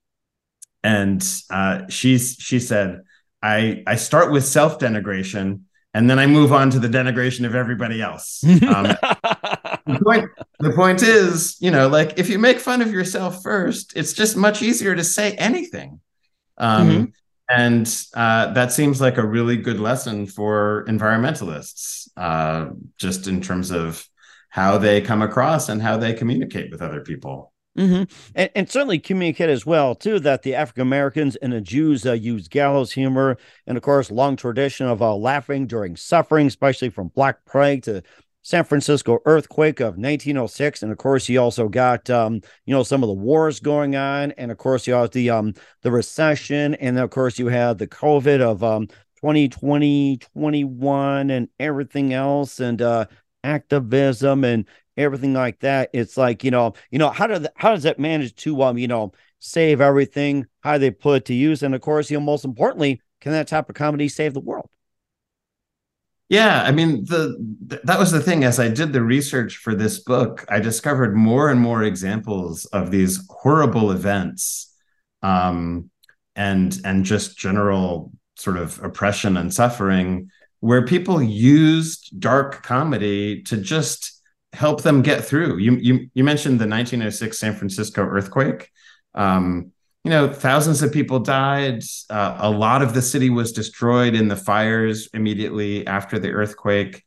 [0.83, 3.01] and uh, she's she said,
[3.43, 5.63] I I start with self denigration
[5.93, 8.45] and then I move on to the denigration of everybody else.
[8.45, 13.43] Um, the point the point is, you know, like if you make fun of yourself
[13.43, 16.01] first, it's just much easier to say anything.
[16.59, 17.05] Um, mm-hmm.
[17.51, 23.71] And uh, that seems like a really good lesson for environmentalists, uh, just in terms
[23.71, 24.07] of
[24.51, 27.53] how they come across and how they communicate with other people.
[27.79, 28.13] Mm-hmm.
[28.35, 32.13] And, and, certainly communicate as well too that the African Americans and the Jews uh,
[32.13, 37.09] use gallows humor, and of course, long tradition of uh, laughing during suffering, especially from
[37.09, 38.03] Black Plague to
[38.43, 43.03] San Francisco earthquake of 1906, and of course, you also got um, you know some
[43.03, 46.97] of the wars going on, and of course, you have the um, the recession, and
[46.97, 48.87] then of course, you had the COVID of um,
[49.21, 53.07] 2020, 21, and everything else, and uh,
[53.45, 55.91] activism and everything like that.
[55.93, 58.79] It's like, you know, you know, how do the, how does that manage to um,
[58.79, 60.47] you know, save everything?
[60.61, 61.63] How they put it to use?
[61.63, 64.69] And of course, you know, most importantly, can that type of comedy save the world?
[66.31, 67.37] Yeah, I mean the
[67.83, 71.51] that was the thing as I did the research for this book, I discovered more
[71.51, 74.73] and more examples of these horrible events
[75.23, 75.91] um
[76.37, 83.57] and and just general sort of oppression and suffering where people used dark comedy to
[83.57, 85.59] just help them get through.
[85.59, 88.71] You you you mentioned the 1906 San Francisco earthquake.
[89.17, 89.73] Um,
[90.05, 91.83] you know, thousands of people died.
[92.09, 97.05] Uh, a lot of the city was destroyed in the fires immediately after the earthquake.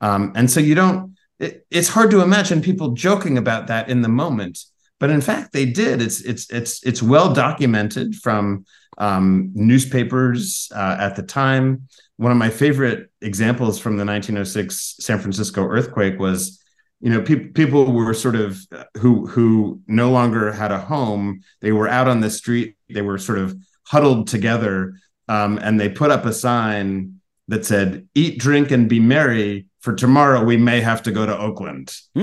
[0.00, 1.16] Um, and so you don't.
[1.38, 4.58] It, it's hard to imagine people joking about that in the moment,
[4.98, 6.02] but in fact they did.
[6.02, 8.64] It's it's it's it's well documented from
[8.98, 11.88] um, newspapers uh, at the time.
[12.16, 16.61] One of my favorite examples from the 1906 San Francisco earthquake was
[17.02, 18.58] you know pe- people were sort of
[18.96, 23.18] who who no longer had a home they were out on the street they were
[23.18, 24.94] sort of huddled together
[25.28, 29.94] um, and they put up a sign that said eat drink and be merry for
[29.94, 31.94] tomorrow we may have to go to oakland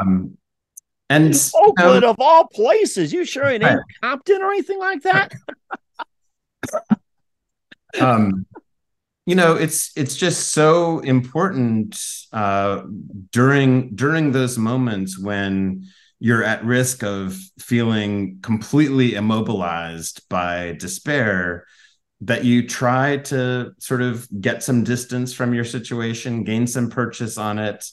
[0.00, 0.36] um,
[1.10, 5.02] and Oakland you know, of all places, you sure it ain't Compton or anything like
[5.02, 5.34] that?
[8.00, 8.46] um,
[9.26, 12.00] you know, it's it's just so important
[12.32, 12.82] uh,
[13.30, 15.84] during during those moments when
[16.18, 21.66] you're at risk of feeling completely immobilized by despair
[22.20, 27.36] that you try to sort of get some distance from your situation, gain some purchase
[27.36, 27.84] on it,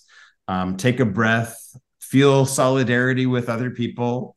[0.48, 4.36] um, take a breath, feel solidarity with other people,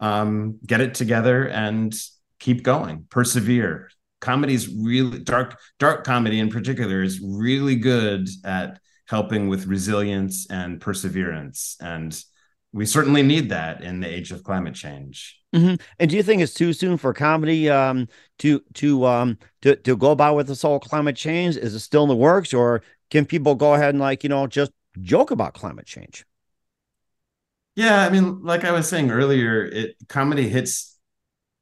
[0.00, 1.94] um, get it together, and
[2.40, 3.90] keep going, persevere,
[4.20, 10.80] comedy's really dark dark comedy in particular is really good at helping with resilience and
[10.80, 11.76] perseverance.
[11.80, 12.20] And
[12.72, 15.36] we certainly need that in the age of climate change.
[15.54, 15.76] Mm-hmm.
[15.98, 18.06] and do you think it's too soon for comedy um,
[18.40, 21.56] to to um to, to go about with this whole climate change?
[21.56, 24.46] Is it still in the works or can people go ahead and like you know
[24.46, 26.26] just joke about climate change?
[27.76, 30.97] Yeah, I mean, like I was saying earlier, it comedy hits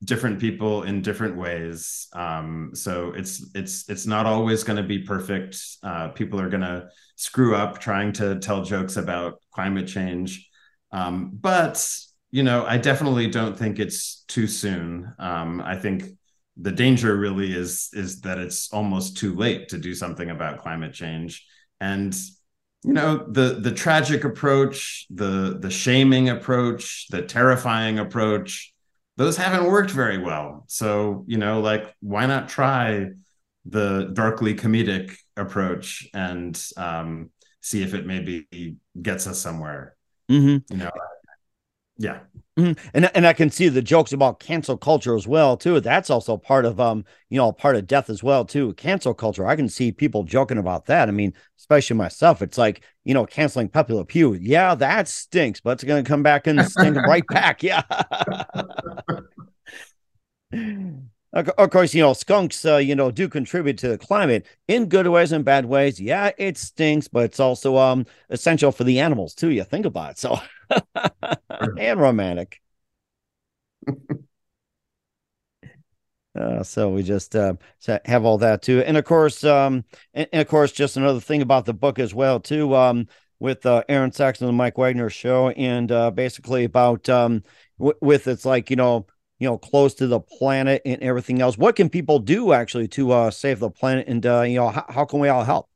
[0.05, 2.09] different people in different ways.
[2.12, 5.59] Um, so it's it's it's not always going to be perfect.
[5.82, 10.49] Uh, people are going to screw up trying to tell jokes about climate change.
[10.92, 11.86] Um, but
[12.30, 15.14] you know, I definitely don't think it's too soon.
[15.18, 16.05] Um, I think
[16.57, 20.92] the danger really is is that it's almost too late to do something about climate
[20.92, 21.47] change.
[21.80, 22.14] And
[22.84, 28.72] you know, the the tragic approach, the the shaming approach, the terrifying approach,
[29.16, 30.64] those haven't worked very well.
[30.68, 33.06] So, you know, like why not try
[33.64, 39.96] the darkly comedic approach and um, see if it maybe gets us somewhere.
[40.30, 40.72] Mm-hmm.
[40.72, 40.90] You know,
[41.99, 42.20] yeah.
[42.59, 42.88] Mm-hmm.
[42.94, 45.78] And and I can see the jokes about cancel culture as well too.
[45.78, 48.72] That's also part of um you know part of death as well too.
[48.74, 49.47] Cancel culture.
[49.47, 51.09] I can see people joking about that.
[51.09, 52.40] I mean, especially myself.
[52.40, 54.32] It's like you know canceling Pepe Le Pew.
[54.34, 57.62] Yeah, that stinks, but it's gonna come back and stink right back.
[57.62, 57.82] Yeah.
[61.34, 65.07] of course, you know, skunks, uh, you know, do contribute to the climate in good
[65.07, 66.01] ways and bad ways.
[66.01, 69.51] Yeah, it stinks, but it's also um essential for the animals too.
[69.51, 70.18] You think about it.
[70.18, 70.38] So,
[71.78, 72.61] and romantic.
[76.38, 77.54] uh, so we just uh,
[78.04, 81.40] have all that too, and of course, um, and, and, of course, just another thing
[81.42, 85.48] about the book as well too, um, with uh, Aaron Saxon and Mike Wagner show,
[85.50, 87.42] and uh, basically about um,
[87.78, 89.07] w- with it's like you know
[89.38, 91.57] you know close to the planet and everything else.
[91.57, 94.07] What can people do actually to uh save the planet?
[94.09, 95.68] And uh you know how, how can we all help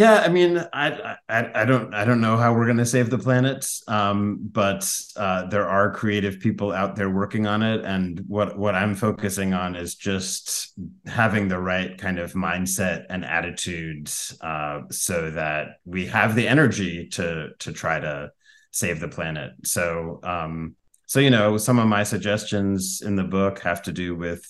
[0.00, 3.10] yeah i mean I, I i don't i don't know how we're going to save
[3.10, 8.24] the planet um but uh there are creative people out there working on it and
[8.26, 10.72] what what i'm focusing on is just
[11.06, 17.06] having the right kind of mindset and attitude uh so that we have the energy
[17.08, 18.30] to to try to
[18.70, 19.52] save the planet.
[19.64, 20.76] So um
[21.06, 24.42] so you know some of my suggestions in the book have to do with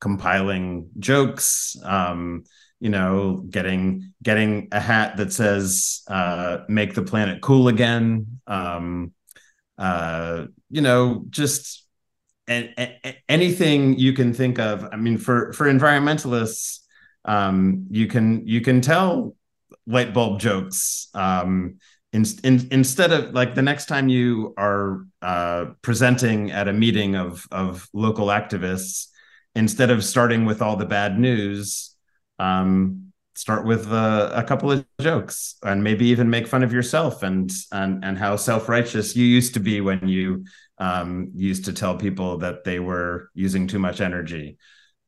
[0.00, 2.42] compiling jokes um,
[2.82, 8.40] you know getting getting a hat that says uh, make the planet cool again.
[8.48, 9.12] Um,
[9.78, 11.86] uh, you know just
[12.48, 14.88] and, and, anything you can think of.
[14.90, 16.80] I mean for for environmentalists
[17.24, 19.36] um, you can you can tell
[19.86, 21.76] light bulb jokes um,
[22.12, 27.14] in, in, instead of like the next time you are uh, presenting at a meeting
[27.14, 29.06] of of local activists,
[29.54, 31.91] instead of starting with all the bad news,
[32.42, 37.22] um, start with uh, a couple of jokes and maybe even make fun of yourself
[37.22, 40.44] and and and how self righteous you used to be when you
[40.78, 44.58] um, used to tell people that they were using too much energy.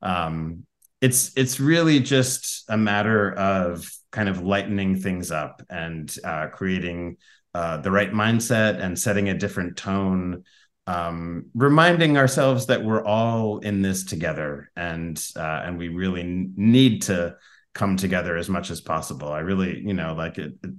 [0.00, 0.64] Um,
[1.00, 7.16] it's it's really just a matter of kind of lightening things up and uh, creating
[7.52, 10.44] uh, the right mindset and setting a different tone
[10.86, 17.02] um, reminding ourselves that we're all in this together and uh, and we really need
[17.02, 17.36] to
[17.72, 19.28] come together as much as possible.
[19.28, 20.70] I really you know like it, it,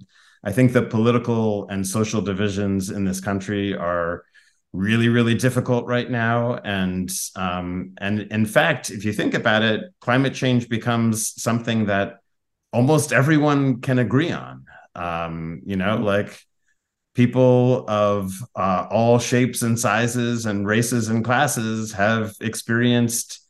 [0.43, 4.23] i think the political and social divisions in this country are
[4.73, 6.55] really really difficult right now.
[6.57, 12.17] And um, and in fact if you think about it climate change becomes something that
[12.71, 14.65] almost everyone can agree on.
[14.95, 16.39] Um, you know like
[17.15, 23.41] people of uh, all shapes and sizes and races and classes have experienced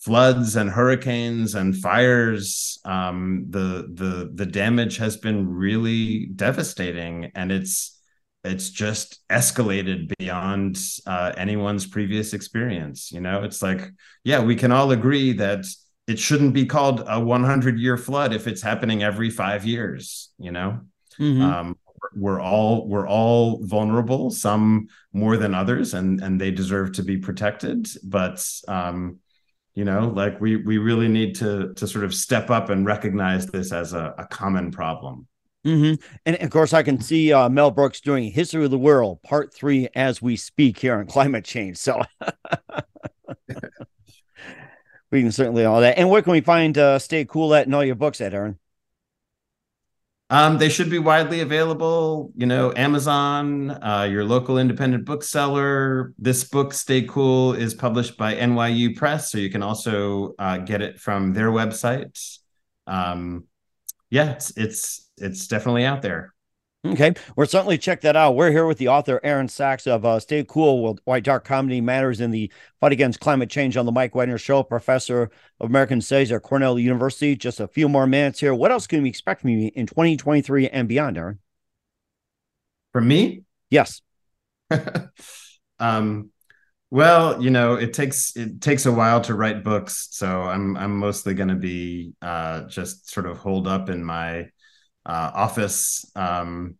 [0.00, 7.52] floods and hurricanes and fires um, the the the damage has been really devastating and
[7.52, 8.00] it's
[8.42, 13.12] it's just escalated beyond uh, anyone's previous experience.
[13.12, 13.90] You know, it's like,
[14.24, 15.66] yeah, we can all agree that
[16.06, 20.30] it shouldn't be called a 100 year flood if it's happening every five years.
[20.38, 20.80] You know,
[21.18, 21.42] mm-hmm.
[21.42, 21.78] um,
[22.14, 27.16] we're all we're all vulnerable, some more than others, and and they deserve to be
[27.16, 27.88] protected.
[28.02, 29.18] But um,
[29.74, 33.46] you know, like we we really need to to sort of step up and recognize
[33.46, 35.26] this as a, a common problem.
[35.66, 36.02] Mm-hmm.
[36.26, 39.54] And of course, I can see uh, Mel Brooks doing History of the World Part
[39.54, 41.76] Three as we speak here on climate change.
[41.76, 42.02] So
[45.10, 45.98] we can certainly all that.
[45.98, 48.58] And where can we find uh, Stay Cool at and all your books at, Aaron?
[50.32, 52.32] Um, they should be widely available.
[52.36, 56.14] You know, Amazon, uh, your local independent bookseller.
[56.18, 60.82] This book, Stay Cool, is published by NYU Press, so you can also uh, get
[60.82, 62.38] it from their website.
[62.86, 63.46] Um,
[64.08, 66.32] yeah, it's, it's it's definitely out there.
[66.82, 68.36] Okay, we'll certainly check that out.
[68.36, 72.22] We're here with the author Aaron Sachs of uh, "Stay Cool: Why Dark Comedy Matters
[72.22, 72.50] in the
[72.80, 74.62] Fight Against Climate Change" on the Mike Wagner Show.
[74.62, 77.36] Professor of American Studies at Cornell University.
[77.36, 78.54] Just a few more minutes here.
[78.54, 81.38] What else can we expect from you in 2023 and beyond, Aaron?
[82.94, 83.42] From me?
[83.68, 84.00] Yes.
[85.78, 86.30] um,
[86.90, 90.96] well, you know, it takes it takes a while to write books, so I'm I'm
[90.96, 94.46] mostly going to be uh, just sort of holed up in my
[95.06, 96.76] uh, office um,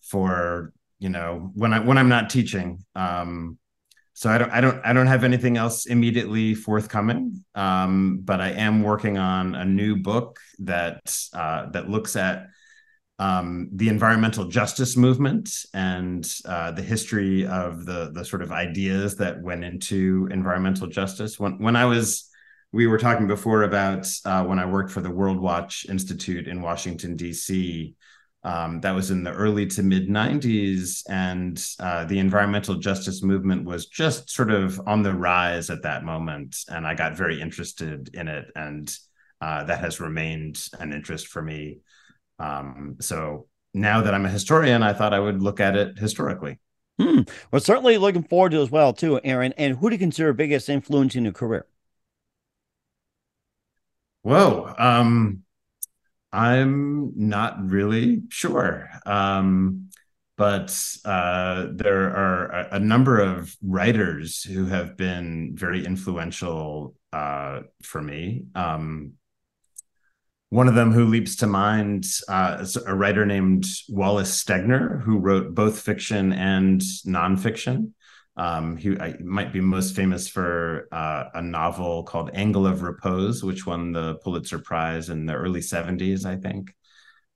[0.00, 2.84] for you know when I when I'm not teaching.
[2.94, 3.58] Um,
[4.14, 8.50] so I don't I don't I don't have anything else immediately forthcoming, um, but I
[8.50, 12.46] am working on a new book that uh, that looks at
[13.18, 19.16] um, the environmental justice movement and uh, the history of the the sort of ideas
[19.16, 21.40] that went into environmental justice.
[21.40, 22.28] When when I was
[22.72, 27.16] we were talking before about uh, when I worked for the Worldwatch Institute in Washington
[27.16, 27.94] D.C.
[28.44, 33.64] Um, that was in the early to mid 90s, and uh, the environmental justice movement
[33.64, 36.56] was just sort of on the rise at that moment.
[36.68, 38.92] And I got very interested in it, and
[39.40, 41.78] uh, that has remained an interest for me
[42.42, 46.58] um, so now that I'm a historian, I thought I would look at it historically.
[47.00, 47.22] Hmm.
[47.50, 49.54] Well, certainly looking forward to as well too, Aaron.
[49.56, 51.66] And who do you consider biggest influence in your career?
[54.22, 55.42] Whoa, um,
[56.32, 59.90] I'm not really sure, um,
[60.36, 60.72] but
[61.04, 68.00] uh, there are a, a, number of writers who have been very influential uh, for
[68.00, 68.44] me.
[68.54, 69.14] Um,
[70.50, 75.18] one of them who leaps to mind uh, is a writer named Wallace Stegner, who
[75.18, 77.92] wrote both fiction and nonfiction.
[78.36, 83.44] Um, he I, might be most famous for uh, a novel called Angle of Repose,
[83.44, 86.74] which won the Pulitzer Prize in the early 70s, I think,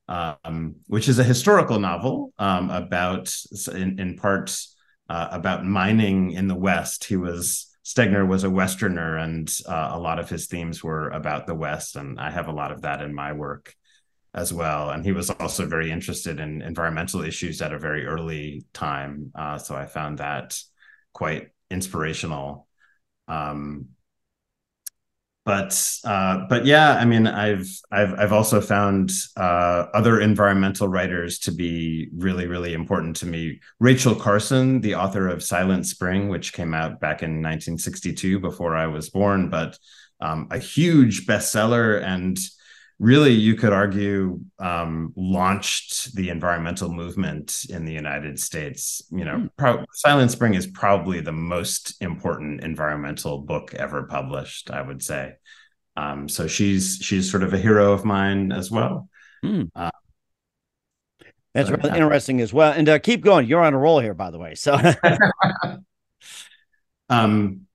[0.08, 3.34] um, which is a historical novel um, about,
[3.74, 4.56] in, in part,
[5.08, 7.04] uh, about mining in the West.
[7.04, 11.46] He was Stegner was a Westerner, and uh, a lot of his themes were about
[11.46, 13.72] the West, and I have a lot of that in my work
[14.34, 14.90] as well.
[14.90, 19.58] And he was also very interested in environmental issues at a very early time, uh,
[19.58, 20.58] so I found that
[21.16, 22.68] quite inspirational.
[23.26, 23.88] Um,
[25.46, 25.72] but
[26.04, 31.52] uh, but yeah, I mean, I've I've I've also found uh, other environmental writers to
[31.52, 33.60] be really really important to me.
[33.80, 38.88] Rachel Carson, the author of Silent Spring, which came out back in 1962 before I
[38.88, 39.78] was born, but
[40.20, 42.36] um, a huge bestseller and
[42.98, 49.36] really you could argue um, launched the environmental movement in the united states you know
[49.36, 49.50] mm.
[49.58, 55.34] pro- silent spring is probably the most important environmental book ever published i would say.
[55.96, 59.08] Um, so she's she's sort of a hero of mine as well.
[59.44, 59.70] Mm.
[59.74, 59.90] uh,
[61.54, 62.72] that's really interesting as well.
[62.72, 63.46] And uh, keep going.
[63.46, 64.78] You're on a roll here by the way so.
[67.08, 67.65] Um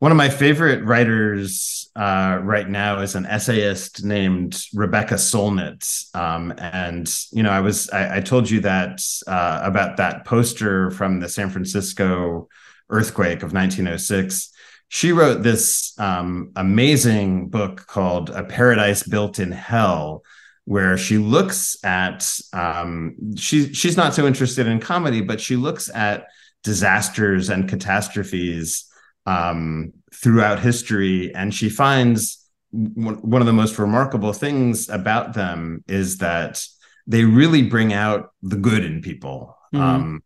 [0.00, 6.16] one of my favorite writers uh, right now is an essayist named Rebecca Solnit.
[6.16, 10.90] Um, and, you know, I was, I, I told you that uh, about that poster
[10.90, 12.48] from the San Francisco
[12.88, 14.50] earthquake of 1906.
[14.88, 20.22] She wrote this um, amazing book called A Paradise Built in Hell,
[20.64, 25.94] where she looks at, um, she, she's not so interested in comedy, but she looks
[25.94, 26.24] at
[26.64, 28.89] disasters and catastrophes
[29.26, 32.38] um, throughout history, and she finds
[32.72, 36.64] one of the most remarkable things about them is that
[37.06, 39.56] they really bring out the good in people.
[39.74, 39.82] Mm-hmm.
[39.82, 40.22] Um,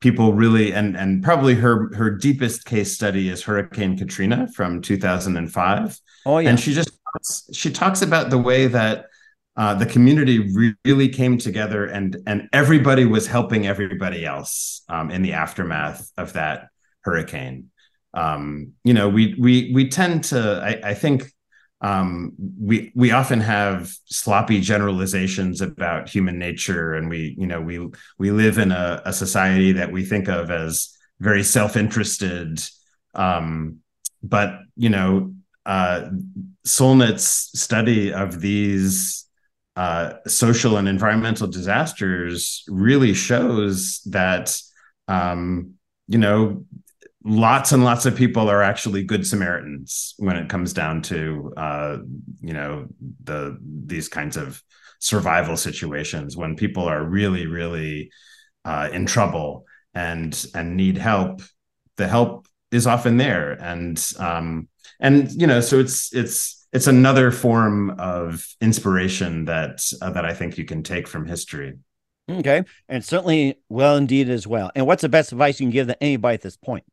[0.00, 6.00] people really, and and probably her her deepest case study is Hurricane Katrina from 2005.
[6.26, 6.90] Oh yeah, and she just
[7.52, 9.06] she talks about the way that
[9.56, 15.10] uh, the community re- really came together and and everybody was helping everybody else um,
[15.10, 16.68] in the aftermath of that
[17.02, 17.70] hurricane
[18.14, 21.32] um, you know, we we we tend to, I, I think,
[21.80, 27.88] um, we we often have sloppy generalizations about human nature, and we you know we
[28.18, 32.62] we live in a, a society that we think of as very self-interested.
[33.14, 33.78] Um,
[34.22, 35.34] but you know,
[35.66, 36.08] uh,
[36.64, 39.26] Solnit's study of these
[39.76, 44.56] uh, social and environmental disasters really shows that
[45.08, 45.74] um,
[46.06, 46.64] you know
[47.24, 51.96] lots and lots of people are actually good Samaritans when it comes down to uh,
[52.40, 52.86] you know
[53.24, 54.62] the these kinds of
[54.98, 58.10] survival situations when people are really really
[58.64, 59.64] uh, in trouble
[59.94, 61.42] and and need help.
[61.96, 64.68] The help is often there, and um,
[65.00, 70.34] and you know so it's it's it's another form of inspiration that uh, that I
[70.34, 71.74] think you can take from history.
[72.28, 74.70] Okay, and certainly well indeed as well.
[74.74, 76.84] And what's the best advice you can give to anybody at this point?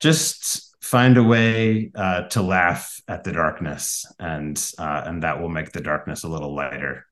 [0.00, 5.48] Just find a way uh, to laugh at the darkness, and uh, and that will
[5.48, 7.04] make the darkness a little lighter.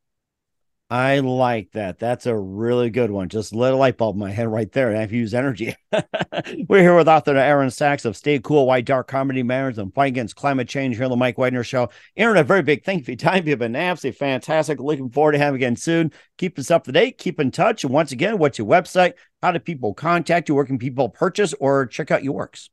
[0.89, 1.99] I like that.
[1.99, 3.29] That's a really good one.
[3.29, 4.91] Just lit a light bulb in my head right there.
[4.91, 5.75] And I've used energy.
[6.69, 10.09] We're here with author Aaron Sachs of Stay Cool, Why Dark Comedy Matters, and Fight
[10.09, 11.89] Against Climate Change here on the Mike Wagner Show.
[12.17, 13.49] Aaron, a very big thank you for your time.
[13.49, 14.79] You've been absolutely fantastic.
[14.79, 16.13] Looking forward to having again soon.
[16.39, 17.19] Keep us up to date.
[17.19, 17.83] Keep in touch.
[17.83, 19.15] And once again, what's your website?
[19.43, 20.55] How do people contact you?
[20.55, 22.71] Where can people purchase or check out your works?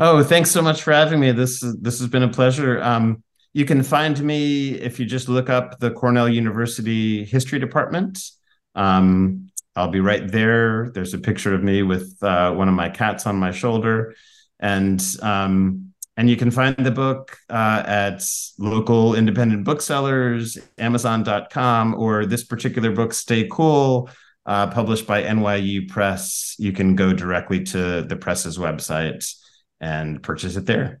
[0.00, 1.32] Oh, thanks so much for having me.
[1.32, 2.80] This this has been a pleasure.
[2.80, 8.20] Um, you can find me if you just look up the Cornell University History Department.
[8.76, 10.90] Um, I'll be right there.
[10.90, 14.14] There's a picture of me with uh, one of my cats on my shoulder,
[14.60, 18.24] and um, and you can find the book uh, at
[18.56, 24.10] local independent booksellers, Amazon.com, or this particular book, Stay Cool,
[24.46, 26.54] uh, published by NYU Press.
[26.56, 29.34] You can go directly to the press's website
[29.80, 31.00] and purchase it there